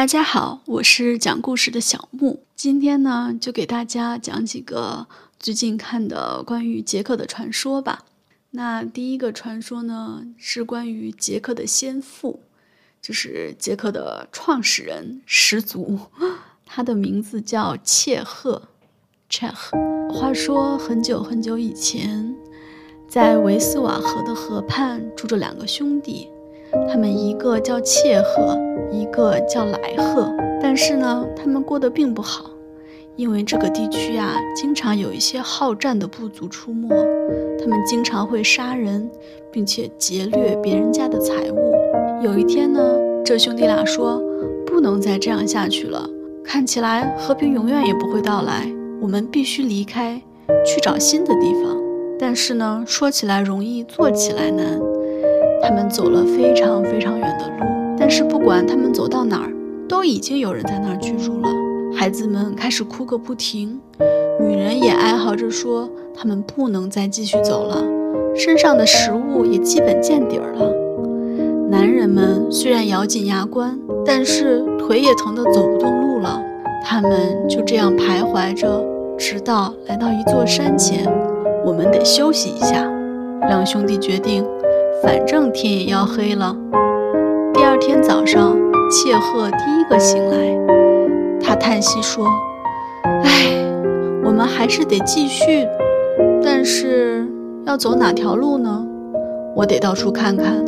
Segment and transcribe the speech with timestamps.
[0.00, 2.42] 大家好，我是讲故事的小木。
[2.56, 5.06] 今天呢，就给大家讲几个
[5.38, 8.06] 最近看的关于杰克的传说吧。
[8.52, 12.40] 那第一个传说呢，是关于杰克的先父，
[13.02, 15.98] 就是杰克的创始人始祖，
[16.64, 18.68] 他的名字叫切赫
[19.28, 19.52] （Cheh）。
[20.10, 22.34] 话说很久很久以前，
[23.06, 26.30] 在维斯瓦河的河畔住着两个兄弟，
[26.90, 28.58] 他们一个叫切赫，
[28.90, 30.30] 一个叫莱赫。
[30.62, 32.50] 但是呢，他们过得并不好，
[33.16, 36.88] 因为这个地区啊，经常有一些好战的部族出没，
[37.58, 39.10] 他们经常会杀人，
[39.50, 41.74] 并且劫掠别人家的财物。
[42.22, 42.80] 有一天呢，
[43.24, 44.22] 这兄弟俩说，
[44.66, 46.06] 不能再这样下去了，
[46.44, 48.70] 看起来和平永远也不会到来。
[49.00, 50.20] 我们必须离开，
[50.66, 51.74] 去找新的地方。
[52.18, 54.78] 但是呢，说起来容易，做起来难。
[55.62, 59.52] 他们走了非常非常远的路，但是不管他们走到哪儿，
[59.88, 61.48] 都已经有人在那儿居住了。
[61.94, 63.78] 孩子们开始哭个不停，
[64.40, 67.84] 女人也哀嚎着说，他们不能再继续走了，
[68.34, 70.72] 身上的食物也基本见底儿了。
[71.68, 76.42] 男人们虽然咬紧牙关，但是腿也疼得走不动路了。
[76.82, 78.82] 他们就这样徘徊着，
[79.18, 81.06] 直到来到一座山前。
[81.64, 82.90] 我们得休息一下。
[83.48, 84.44] 两兄弟决定，
[85.02, 86.54] 反正天也要黑了。
[87.54, 88.56] 第二天早上，
[88.90, 92.26] 切赫第一个醒来，他叹息说
[93.24, 93.56] ：“唉，
[94.24, 95.66] 我们还是得继续。
[96.42, 97.26] 但是
[97.64, 98.86] 要走哪条路呢？
[99.56, 100.64] 我得到处看看，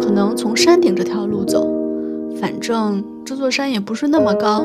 [0.00, 1.68] 可能从山顶这条路走。
[2.40, 4.64] 反正这座山也不是那么高。”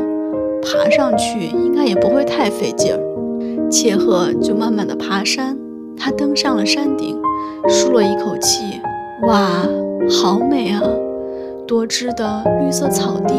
[0.64, 5.58] 爬上去应该也不会太费劲儿，切赫就慢慢的爬山。
[5.98, 7.20] 他登上了山顶，
[7.68, 8.82] 舒了一口气，
[9.28, 9.66] 哇，
[10.10, 10.82] 好美啊！
[11.66, 13.34] 多汁的绿色草地，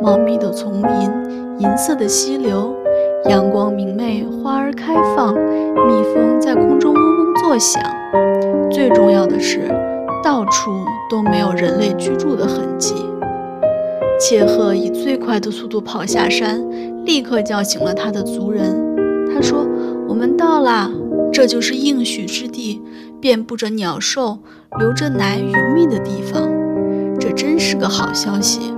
[0.00, 2.72] 茂密的丛林，银色的溪流，
[3.28, 7.82] 阳光明媚，花儿开放，蜜蜂在空中嗡嗡作响。
[8.70, 9.68] 最重要的是，
[10.22, 10.70] 到处
[11.10, 12.94] 都没有人类居住的痕迹。
[14.18, 16.64] 切赫以最快的速度跑下山，
[17.04, 18.64] 立刻叫醒了他的族人。
[19.34, 19.66] 他说
[20.08, 20.90] ：“我们到啦，
[21.36, 22.80] 这就是应许之地，
[23.20, 24.38] 遍布着鸟兽、
[24.78, 26.50] 流着奶与蜜的地方。
[27.20, 28.72] 这真是个好消息。”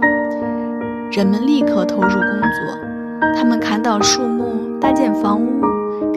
[1.13, 5.63] 人们立刻投入工作，他们砍倒树木，搭建房屋，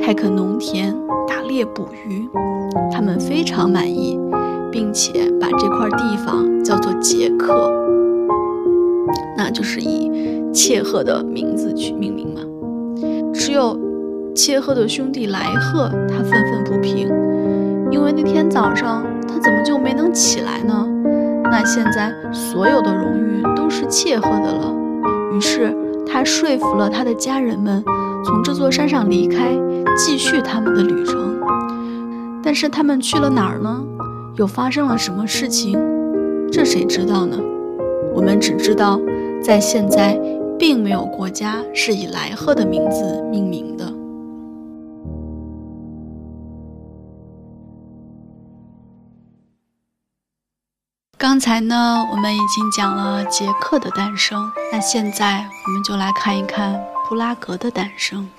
[0.01, 0.91] 开垦农田，
[1.27, 2.27] 打猎捕鱼。
[2.91, 4.17] 他们非常满意，
[4.71, 7.71] 并且把这块地方叫做杰克。
[9.37, 10.09] 那就是以
[10.51, 12.41] 切赫的名字去命名嘛。
[13.31, 13.77] 只有
[14.41, 17.07] 切赫的兄弟莱赫，他愤愤不平，
[17.91, 20.83] 因为那天早上他怎么就没能起来呢？
[21.43, 24.73] 那现在所有的荣誉都是切赫的了。
[25.31, 25.71] 于是
[26.07, 27.83] 他说服了他的家人们，
[28.25, 29.55] 从这座山上离开，
[29.95, 31.39] 继续他们的旅程。
[32.41, 33.79] 但是他们去了哪儿呢？
[34.37, 35.77] 又发生了什么事情？
[36.51, 37.37] 这谁知道呢？
[38.11, 38.99] 我们只知道。
[39.39, 40.19] 在现在，
[40.57, 43.90] 并没有国家是以莱赫的名字命名的。
[51.41, 56.79] 刚才呢，我们已经讲了杰克的诞生，那现在我们就来看一看
[57.09, 58.29] 布拉格的诞生。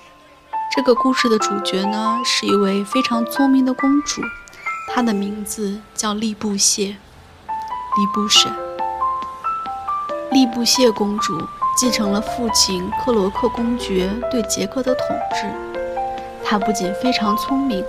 [0.73, 4.21] 这个故事的主角呢，是一位非常聪明的公主，
[4.89, 6.95] 她的名字叫利布谢，
[7.97, 8.49] 利布什。
[10.31, 11.37] 利布谢公主
[11.75, 15.53] 继承了父亲克罗克公爵对杰克的统治。
[16.41, 17.83] 她不仅非常聪明，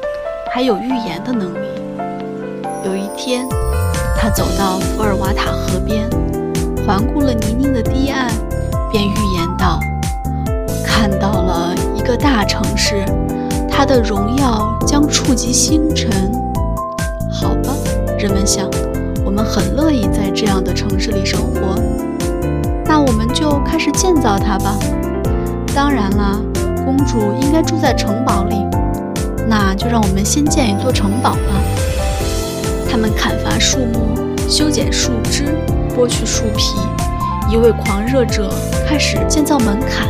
[0.52, 1.68] 还有预言的能力。
[2.84, 3.48] 有一天，
[4.16, 6.08] 他走到福尔瓦塔河边，
[6.86, 8.30] 环顾了泥泞的堤岸，
[8.90, 9.78] 便预言道
[10.84, 13.04] ：“看到了一个大城市，
[13.68, 16.10] 它的荣耀将触及星辰。”
[17.30, 17.74] 好吧，
[18.18, 18.68] 人们想，
[19.24, 21.74] 我们很乐意在这样的城市里生活。
[22.86, 24.76] 那我们就开始建造它吧。
[25.74, 26.40] 当然啦，
[26.84, 28.64] 公主应该住在城堡里，
[29.48, 31.38] 那就让我们先建一座城堡吧。
[32.94, 34.14] 他们砍伐树木，
[34.48, 35.46] 修剪树枝，
[35.96, 36.76] 剥去树皮。
[37.50, 38.48] 一位狂热者
[38.86, 40.06] 开始建造门槛，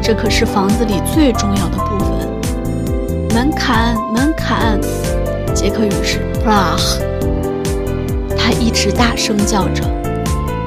[0.00, 3.34] 这可是房子里最重要的部分。
[3.34, 4.80] 门槛，门槛！
[5.52, 7.00] 杰克勇士 p r a h
[8.38, 9.82] 他一直大声叫着。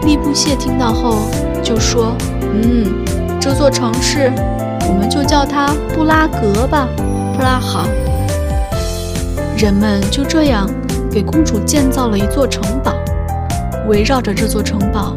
[0.06, 1.30] 利布谢听到后。
[1.63, 2.13] 就说
[2.51, 2.94] ：“嗯，
[3.39, 4.30] 这座城市，
[4.89, 7.86] 我们就叫它布拉格吧，布拉哈。”
[9.56, 10.69] 人们就这样
[11.13, 12.92] 给公主建造了一座城堡，
[13.88, 15.15] 围绕着这座城堡，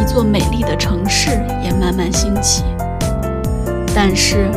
[0.00, 1.30] 一座美丽的城市
[1.64, 2.62] 也慢慢兴起。
[3.92, 4.48] 但是，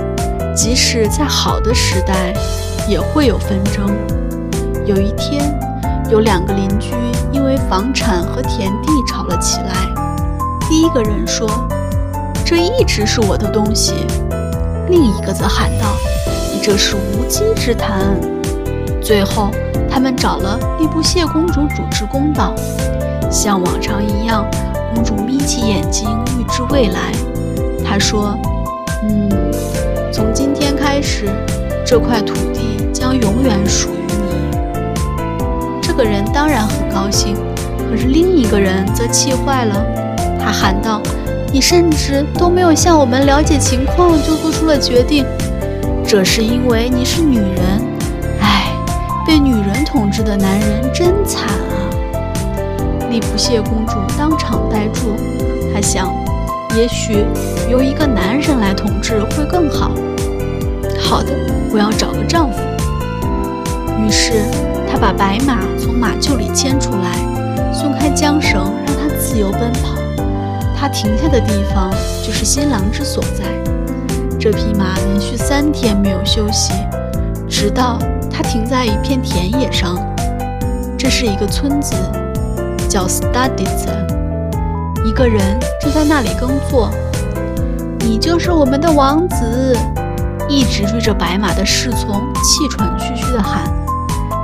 [0.56, 2.32] 即使在好的时代，
[2.88, 3.90] 也会有纷争。
[4.86, 5.44] 有一天，
[6.08, 6.94] 有两个邻居
[7.32, 9.92] 因为房产和田地吵了起来。
[10.70, 11.50] 第一个人说
[12.46, 14.06] ：“这一直是我的东西。”
[14.88, 15.96] 另一个则喊道
[16.54, 18.16] ：“你这是无稽之谈。”
[19.06, 19.52] 最后，
[19.88, 22.56] 他们找了利布谢公主主持公道。
[23.30, 24.44] 像往常一样，
[24.96, 26.10] 公主眯起眼睛
[26.40, 27.12] 预知未来。
[27.88, 28.36] 她说
[29.06, 29.30] ：“嗯，
[30.12, 31.30] 从今天开始，
[31.86, 34.58] 这块土地将永远属于你。”
[35.84, 37.36] 这个人当然很高兴，
[37.88, 39.86] 可是另一个人则气坏了。
[40.40, 41.00] 他喊道
[41.54, 45.24] ：“你甚至都没有向我们了解情况就做出了决定，
[46.04, 47.86] 这是因为你是女人。”
[49.26, 51.90] 被女人统治的男人真惨啊！
[53.10, 55.16] 利普谢公主当场呆住，
[55.74, 56.14] 她想，
[56.78, 57.26] 也许
[57.68, 59.92] 由一个男人来统治会更好。
[61.00, 61.32] 好的，
[61.72, 62.60] 我要找个丈夫。
[64.00, 64.44] 于是，
[64.92, 69.96] 她把白马从马厩里牵出来，松开缰绳，让它自由奔跑。
[70.78, 71.90] 它停下的地方
[72.24, 73.44] 就是新郎之所在。
[74.40, 76.74] 这匹马连续三天没有休息，
[77.50, 77.98] 直到。
[78.36, 79.98] 它停在一片田野上，
[80.98, 81.96] 这是一个村子，
[82.90, 83.88] 叫 Studies。
[85.06, 86.92] 一个人正在那里耕作。
[88.00, 89.74] 你就是我们的王子！
[90.50, 93.64] 一直追着白马的侍从气喘吁吁地喊。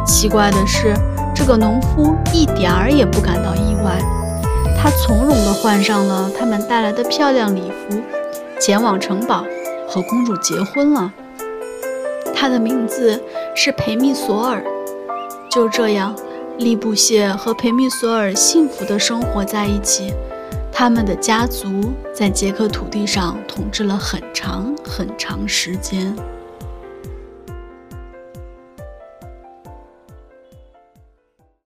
[0.05, 0.93] 奇怪的是，
[1.35, 3.99] 这个农夫一点儿也不感到意外，
[4.81, 7.99] 他从容地换上了他们带来的漂亮礼服，
[8.57, 9.43] 前往城堡
[9.85, 11.11] 和公主结婚了。
[12.33, 13.21] 他的名字
[13.55, 14.63] 是培密索尔。
[15.49, 16.15] 就这样，
[16.57, 20.13] 利布谢和培密索尔幸福的生活在一起。
[20.71, 26.15] 他们的家族在捷克土地上统治了很长很长时间。